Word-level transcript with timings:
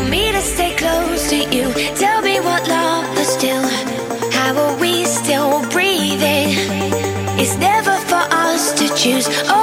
me 0.00 0.32
to 0.32 0.40
stay 0.40 0.74
close 0.76 1.28
to 1.30 1.36
you. 1.36 1.72
Tell 1.96 2.22
me 2.22 2.40
what 2.40 2.66
love 2.68 3.18
is. 3.18 3.36
How 4.32 4.56
are 4.56 4.76
we 4.78 5.04
still 5.04 5.62
breathing? 5.70 6.50
It's 7.40 7.56
never 7.58 7.96
for 8.10 8.24
us 8.48 8.72
to 8.78 8.86
choose. 8.94 9.26
Oh, 9.48 9.61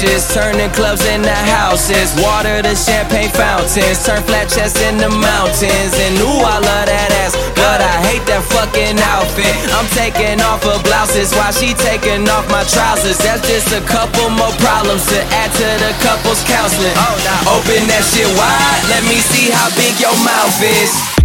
couches, 0.00 0.32
turning 0.32 0.70
clubs 0.70 1.04
into 1.06 1.30
houses. 1.30 2.12
Water 2.22 2.62
to 2.62 2.74
champagne 2.74 3.28
fountains, 3.30 4.04
turn 4.04 4.22
flat 4.22 4.48
chests 4.48 4.80
into 4.80 5.08
mountains. 5.08 5.92
And 5.94 6.16
ooh, 6.20 6.40
I 6.40 6.56
love 6.56 6.86
that 6.88 7.10
ass, 7.20 7.36
but 7.56 7.80
I 7.80 7.94
hate 8.08 8.24
that 8.26 8.42
fucking 8.48 8.96
outfit. 9.12 9.52
I'm 9.76 9.88
taking 9.92 10.40
off 10.40 10.64
her 10.64 10.80
blouses 10.82 11.32
while 11.36 11.52
she 11.52 11.74
taking 11.74 12.28
off 12.28 12.48
my 12.48 12.64
trousers. 12.64 13.18
That's 13.18 13.44
just 13.44 13.72
a 13.72 13.82
couple 13.84 14.30
more 14.30 14.52
problems 14.60 15.04
to 15.12 15.20
add 15.36 15.52
to 15.52 15.68
the 15.84 15.92
couple's 16.00 16.40
counseling. 16.48 16.96
Oh, 16.96 17.16
nah. 17.24 17.60
Open 17.60 17.84
that 17.88 18.04
shit 18.08 18.28
wide, 18.36 18.82
let 18.88 19.04
me 19.04 19.20
see 19.20 19.52
how 19.52 19.68
big 19.76 20.00
your 20.00 20.16
mouth 20.24 20.56
is. 20.64 21.19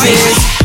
voices. 0.00 0.59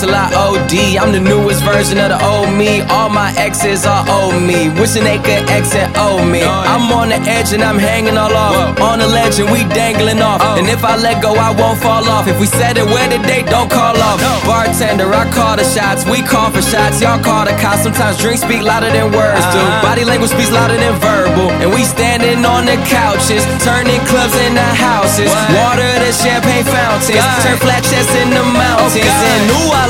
Till 0.00 0.16
I 0.16 0.32
OD. 0.32 0.96
I'm 0.96 1.12
the 1.12 1.20
newest 1.20 1.60
version 1.62 2.00
of 2.00 2.08
the 2.08 2.18
old 2.24 2.48
me. 2.56 2.80
All 2.88 3.12
my 3.12 3.36
exes 3.36 3.84
are 3.84 4.00
old 4.08 4.40
me. 4.40 4.72
Wishing 4.80 5.04
they 5.04 5.20
could 5.20 5.44
exit 5.52 5.92
old 6.00 6.24
me. 6.24 6.40
I'm 6.40 6.88
on 6.88 7.12
the 7.12 7.20
edge 7.28 7.52
and 7.52 7.62
I'm 7.62 7.76
hanging 7.78 8.16
all 8.16 8.32
off. 8.32 8.80
On 8.80 8.98
the 8.98 9.06
ledge 9.06 9.36
and 9.38 9.52
we 9.52 9.68
dangling 9.76 10.24
off. 10.24 10.40
And 10.56 10.66
if 10.68 10.82
I 10.82 10.96
let 10.96 11.20
go, 11.20 11.36
I 11.36 11.52
won't 11.52 11.78
fall 11.78 12.08
off. 12.08 12.26
If 12.26 12.40
we 12.40 12.46
said 12.46 12.80
it 12.80 12.86
where 12.88 13.08
did 13.12 13.22
they 13.28 13.44
don't 13.44 13.68
call 13.68 13.96
off. 14.00 14.18
Bartender, 14.48 15.12
I 15.12 15.28
call 15.30 15.60
the 15.60 15.64
shots. 15.68 16.08
We 16.08 16.24
call 16.24 16.48
for 16.50 16.64
shots. 16.64 17.00
Y'all 17.04 17.20
call 17.20 17.44
the 17.44 17.52
cops. 17.60 17.84
Sometimes 17.84 18.16
drinks 18.16 18.40
speak 18.40 18.64
louder 18.64 18.88
than 18.88 19.12
words 19.12 19.44
do. 19.52 19.60
Uh-huh. 19.60 19.84
Body 19.84 20.04
language 20.08 20.32
speaks 20.32 20.50
louder 20.50 20.80
than 20.80 20.96
verbal. 20.96 21.52
And 21.60 21.68
we 21.76 21.84
standing 21.84 22.40
on 22.48 22.64
the 22.64 22.80
couches, 22.88 23.44
turning 23.60 24.00
clubs 24.08 24.32
into 24.48 24.64
houses. 24.80 25.28
Water 25.52 25.92
to 26.00 26.10
champagne 26.16 26.64
fountains. 26.64 27.20
Turn 27.44 27.60
flat 27.60 27.84
chests 27.84 28.16
into 28.16 28.40
mountains. 28.56 29.04
And 29.04 29.44
ooh, 29.60 29.76
I 29.76 29.89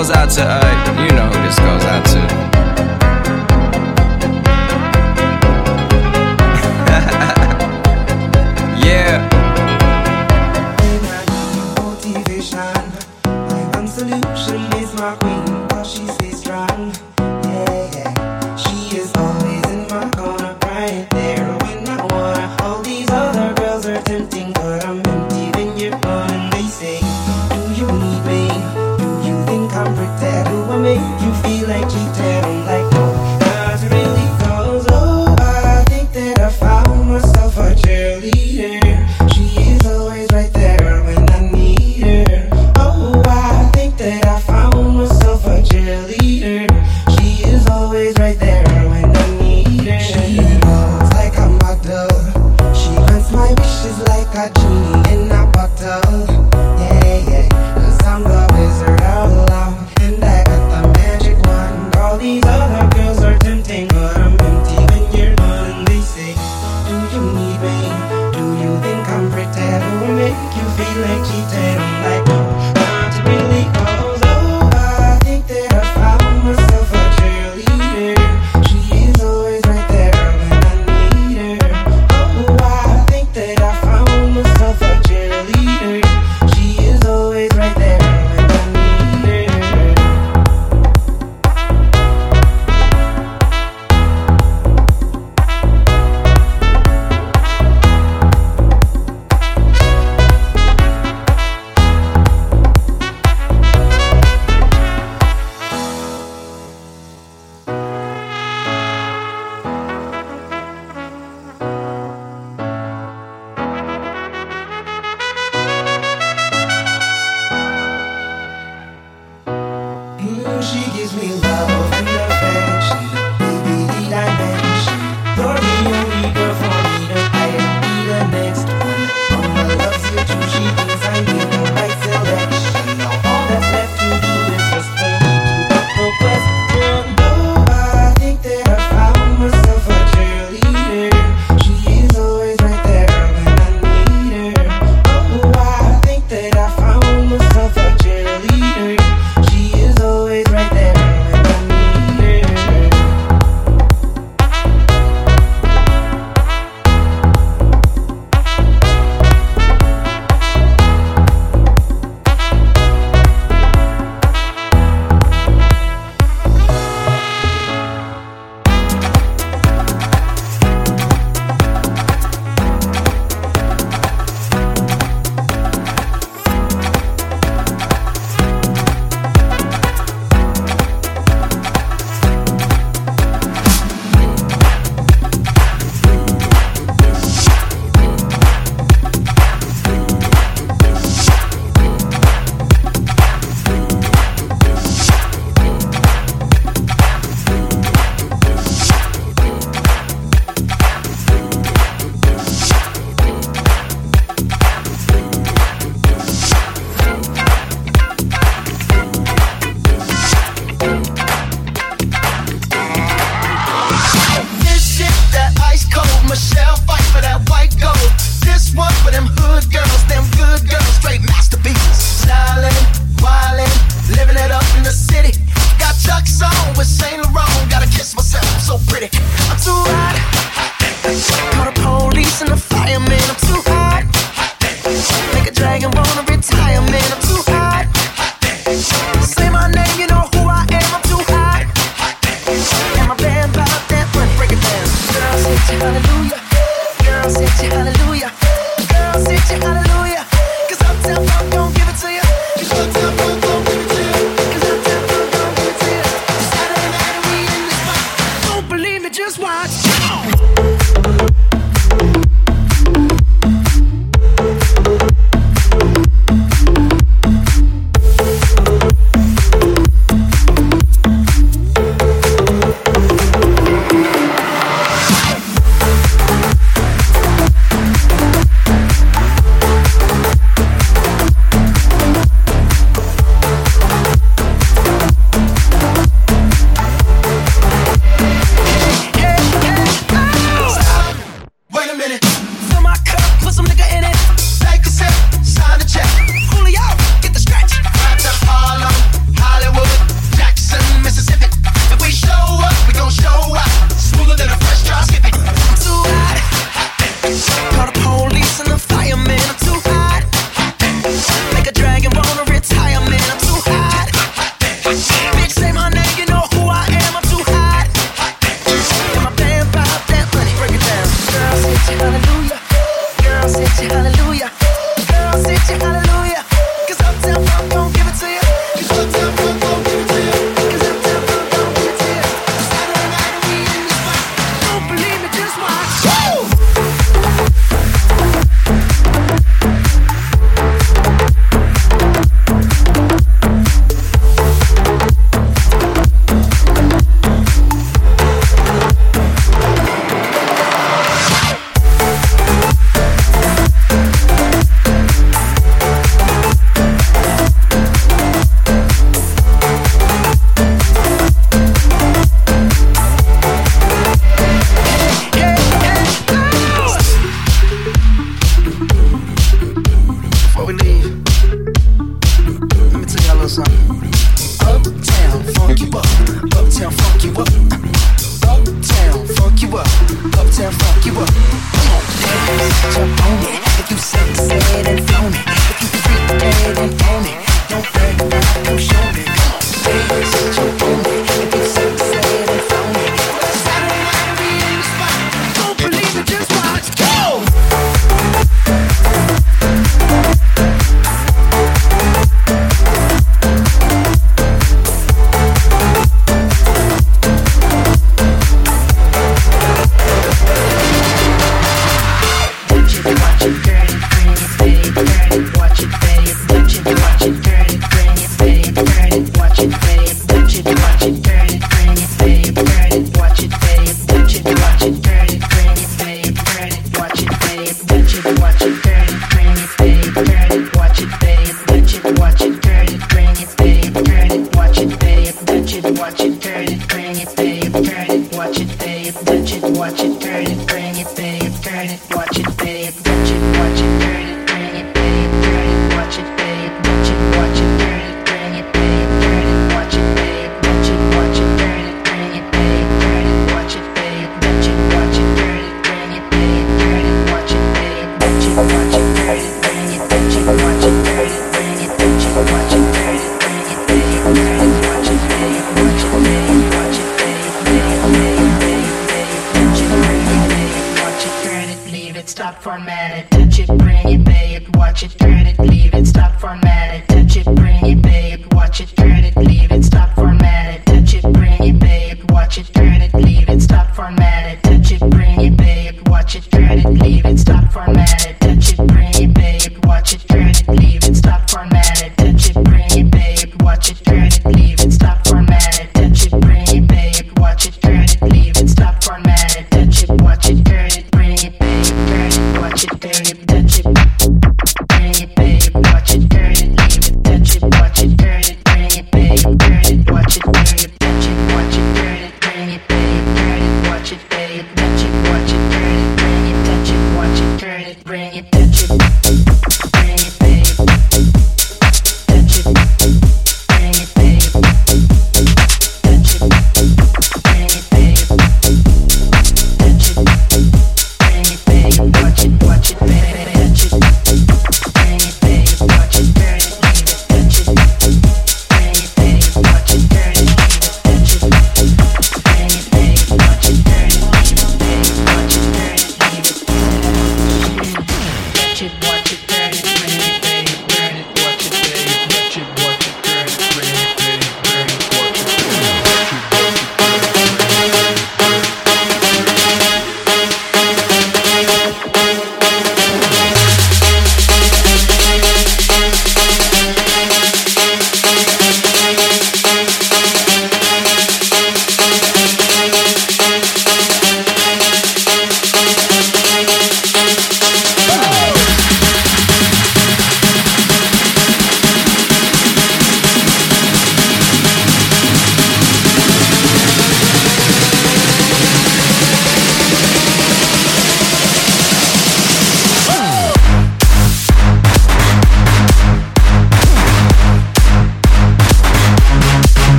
Goes 0.00 0.10
out 0.12 0.30
to, 0.30 0.42
uh, 0.42 0.89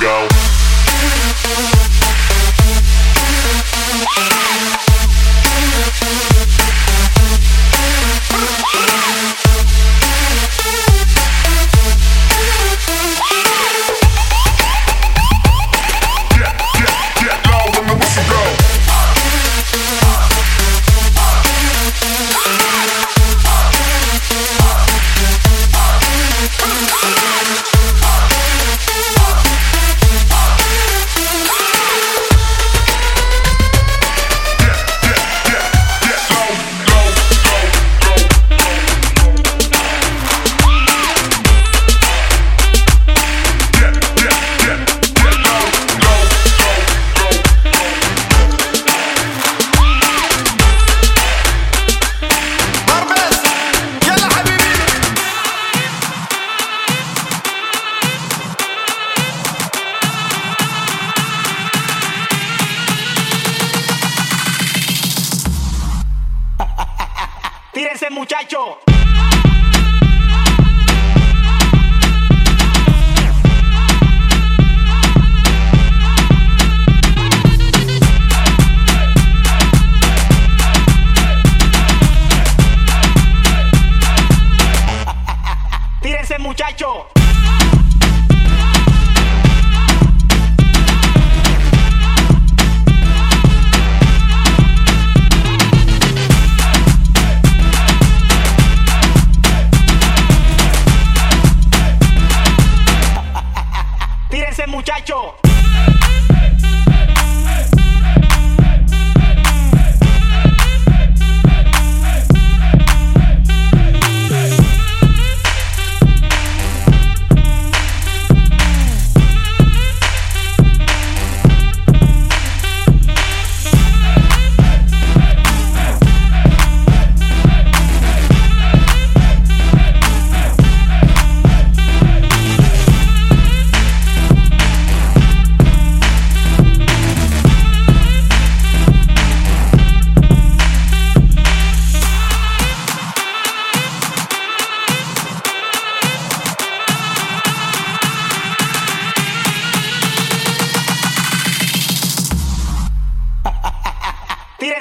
ago. 0.00 0.31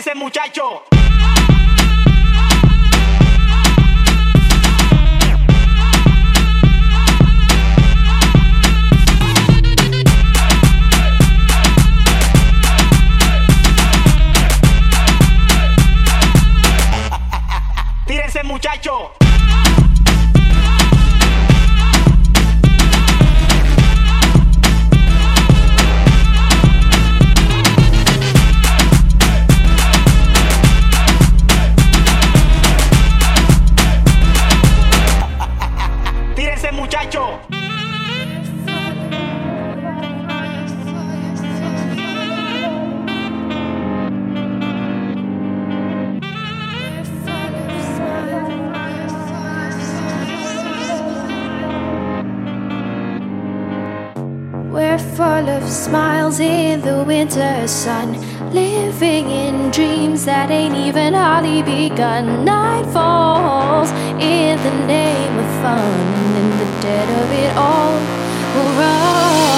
ese 0.02 0.16
muchacho. 0.16 0.84
Tírense 18.08 18.42
muchacho. 18.44 19.21
the 56.82 57.04
winter 57.04 57.68
sun, 57.68 58.14
living 58.52 59.30
in 59.30 59.70
dreams 59.72 60.26
that 60.26 60.50
ain't 60.50 60.76
even 60.76 61.14
hardly 61.14 61.62
begun. 61.62 62.44
Night 62.44 62.86
falls 62.92 63.92
in 64.20 64.58
the 64.64 64.88
name 64.88 65.40
of 65.40 65.46
fun, 65.62 65.78
and 65.78 66.38
in 66.38 66.50
the 66.58 66.82
dead 66.82 67.08
of 67.22 67.32
it 67.32 67.58
all, 67.58 67.94
we'll 68.56 68.80
run. 68.80 69.51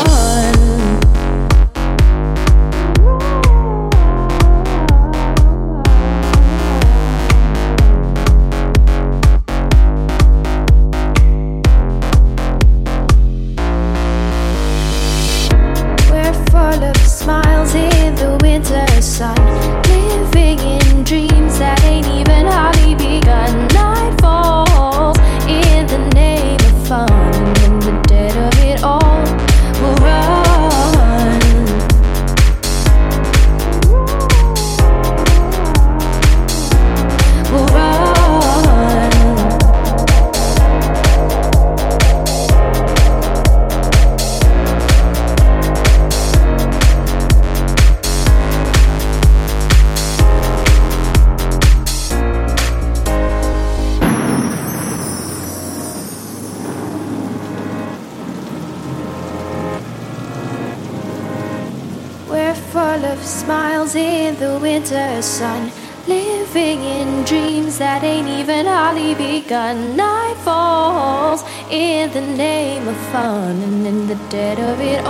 and 73.16 73.86
in 73.86 74.08
the 74.08 74.16
dead 74.30 74.60
of 74.60 74.80
it 74.80 75.03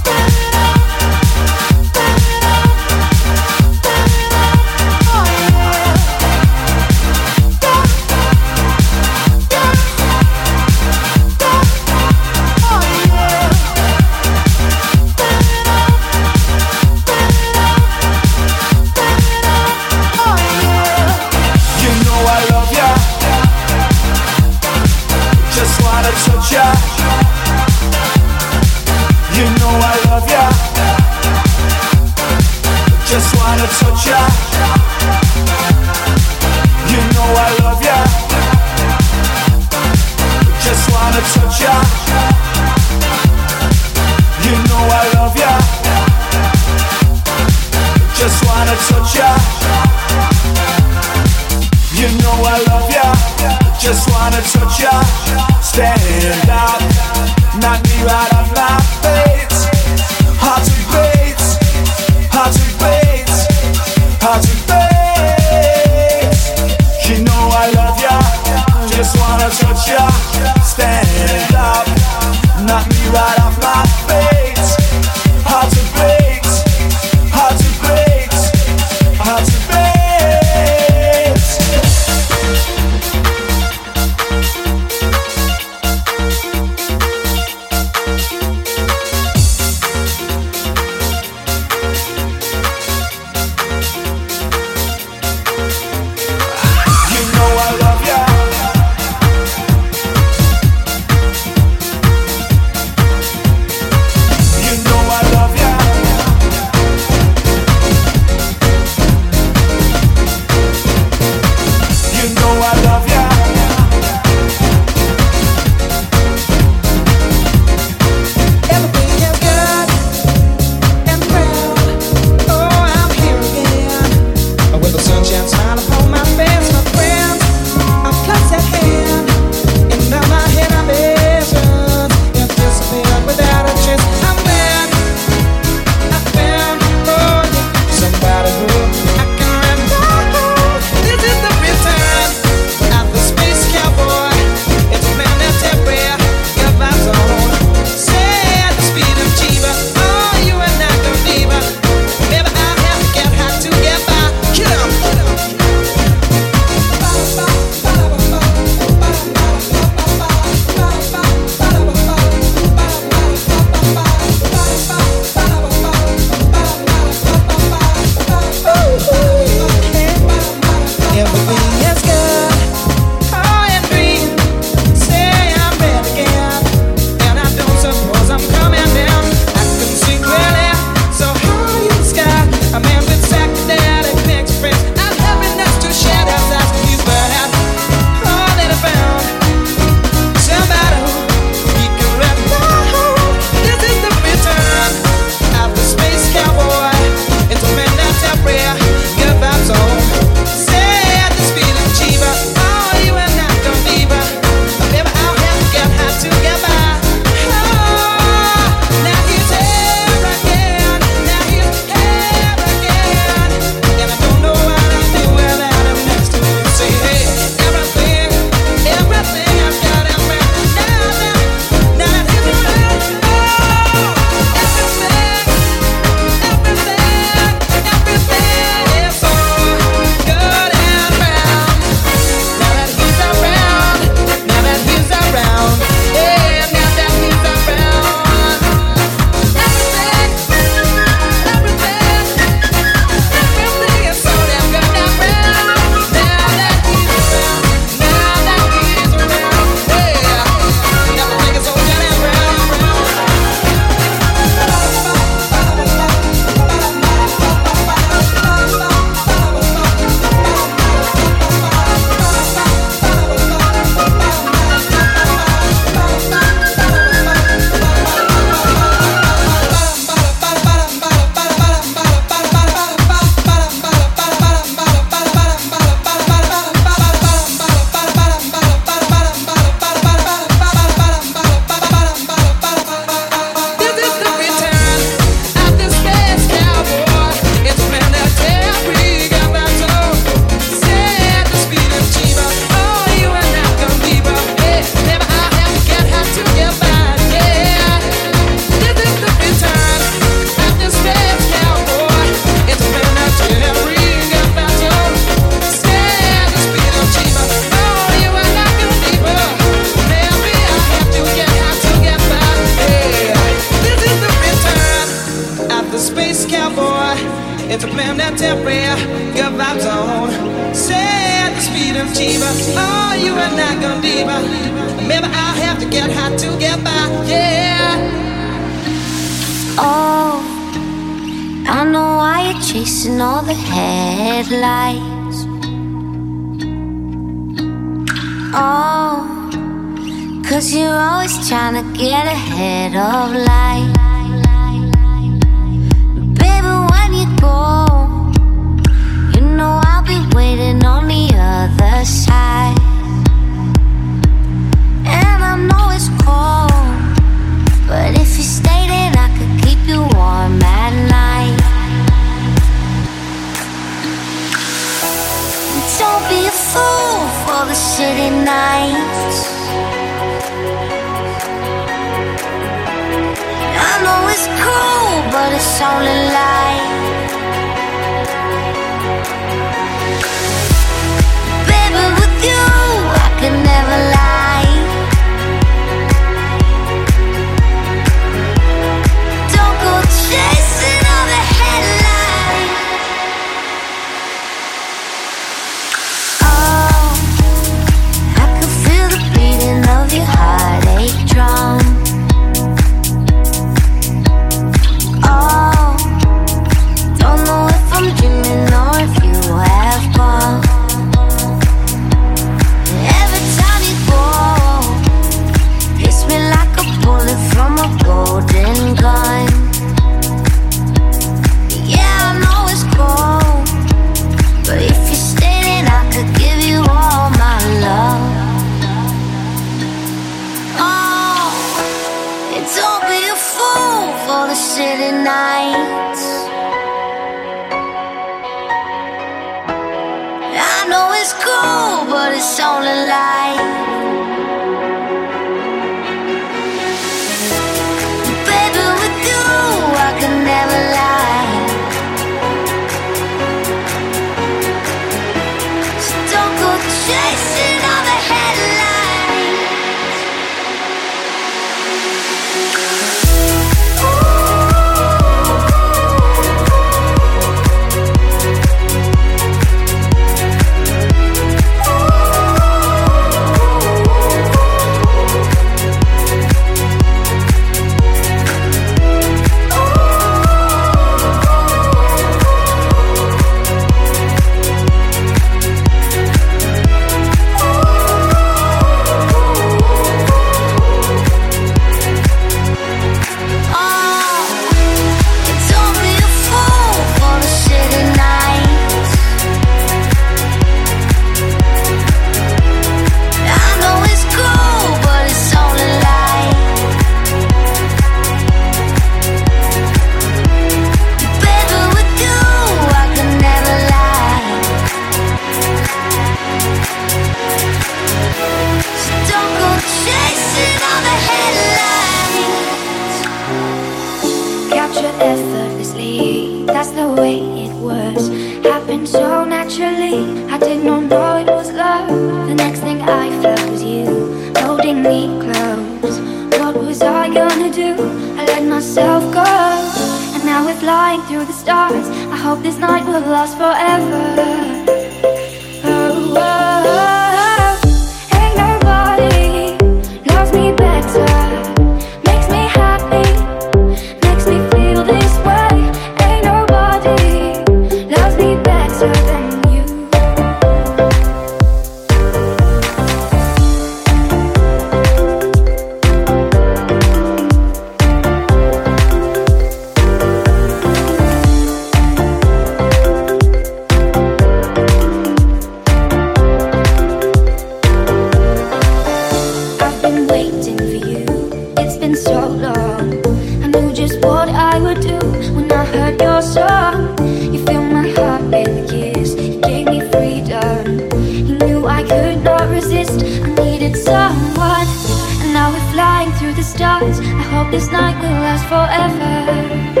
charms 598.41 600.00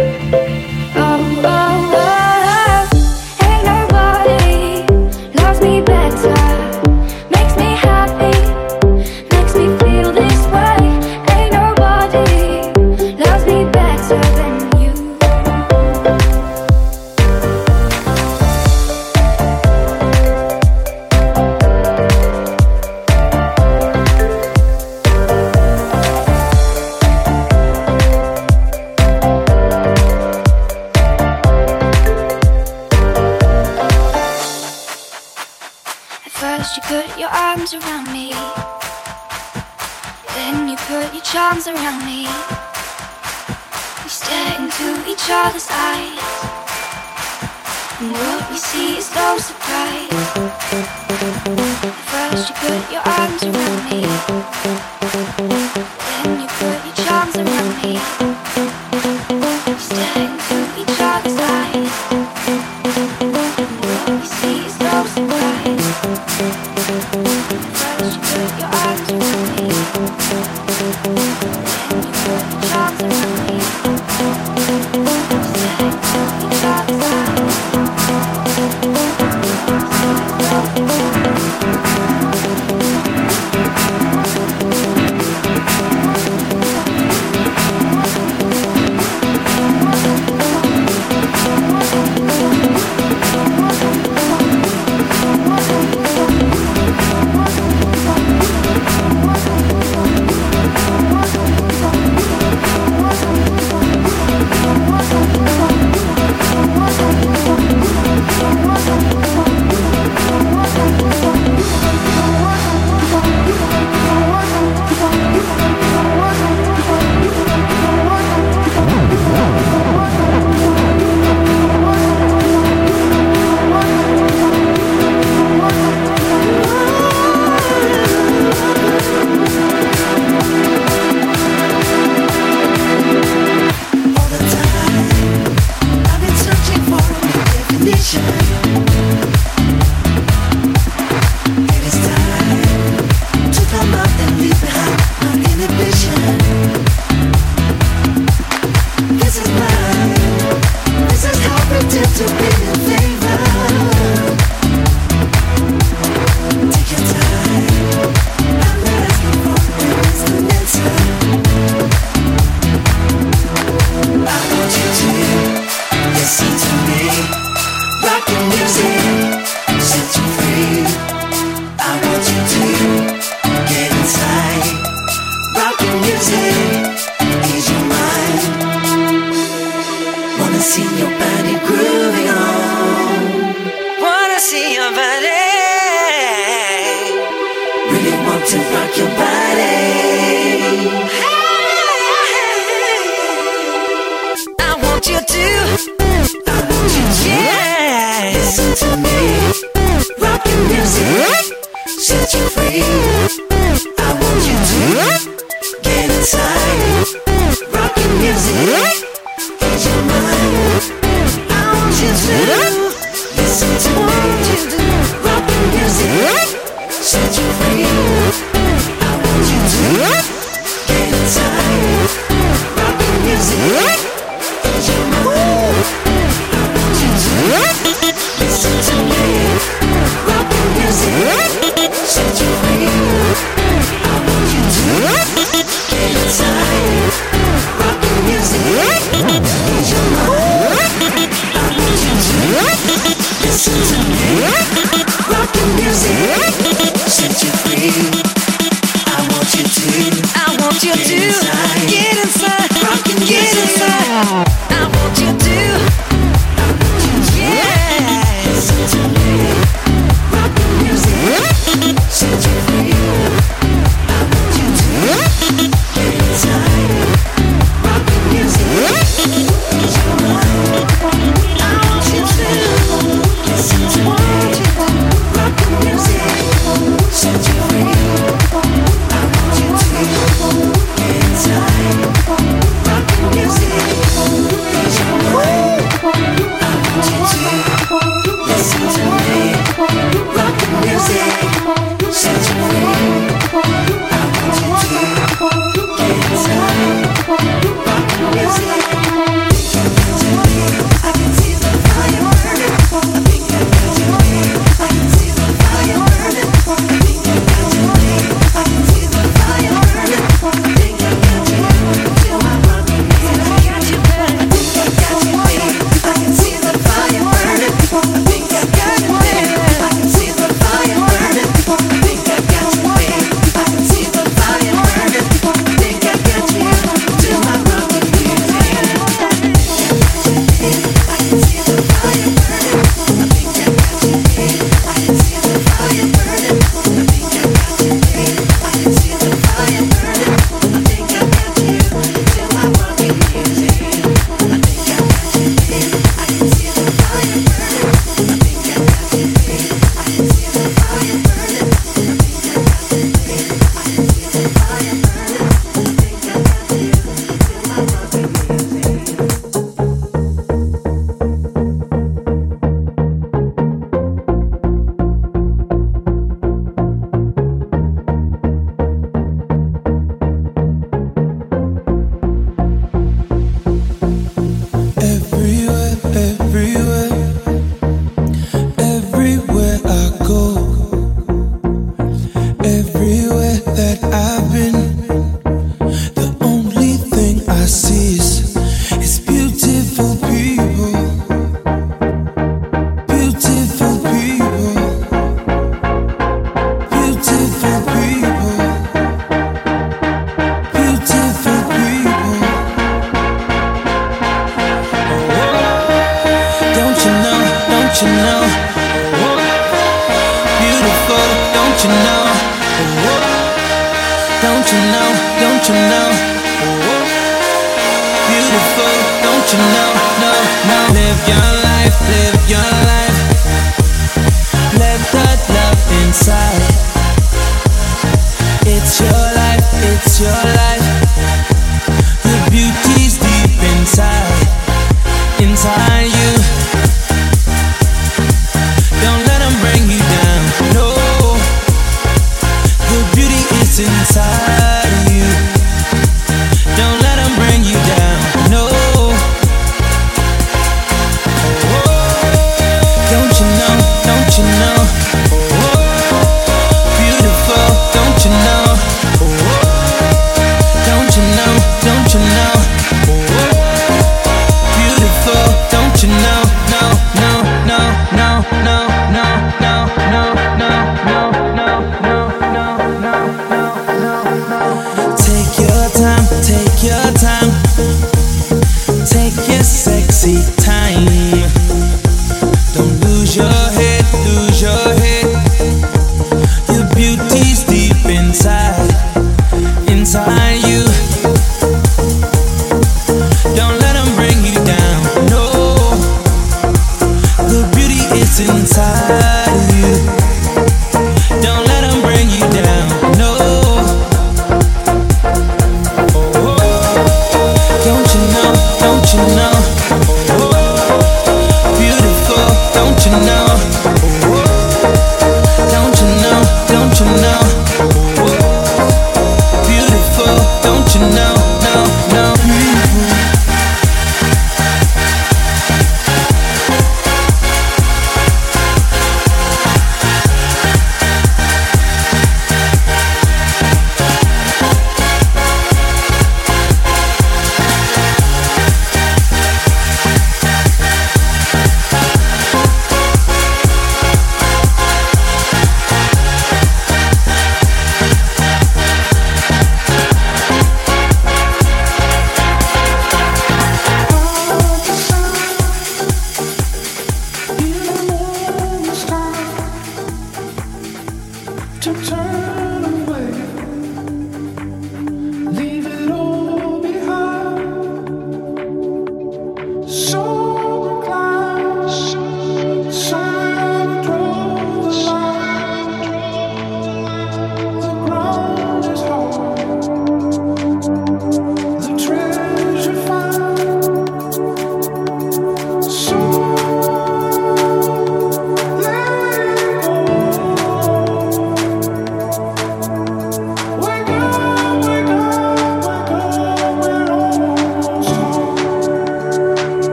music 152.19 152.80